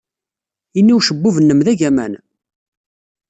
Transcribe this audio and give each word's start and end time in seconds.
Ini 0.79 0.91
n 0.93 0.95
ucebbub-nnem 0.97 1.59
d 1.65 1.67
agaman? 1.71 2.13